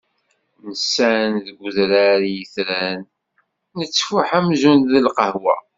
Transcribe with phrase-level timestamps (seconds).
[0.69, 2.99] Nsan deg udrar i yetran,
[3.79, 5.55] tettfuḥ amzun d lqahwa.